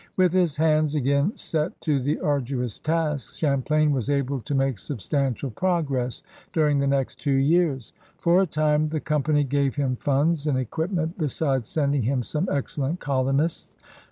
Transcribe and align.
With 0.17 0.33
his 0.33 0.57
hands 0.57 0.95
again 0.95 1.37
set 1.37 1.79
to 1.81 1.99
the 1.99 2.19
arduous 2.21 2.79
tasks, 2.79 3.35
Champlain 3.37 3.91
was 3.91 4.09
able 4.09 4.41
to 4.41 4.55
make 4.55 4.79
substantial 4.79 5.51
progress 5.51 6.23
during 6.53 6.79
the 6.79 6.87
nert 6.87 7.15
two 7.17 7.33
years. 7.35 7.93
For 8.17 8.41
a 8.41 8.47
time 8.47 8.89
the 8.89 8.99
Company 8.99 9.43
gave 9.43 9.75
him 9.75 9.97
funds 9.97 10.47
and 10.47 10.57
equipment 10.57 11.19
besides 11.19 11.67
sending 11.69 12.01
him 12.01 12.23
some 12.23 12.49
excellent 12.51 12.99
colonists. 12.99 13.77